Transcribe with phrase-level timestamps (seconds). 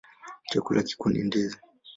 [0.49, 1.57] Chakula kikuu ni ndizi.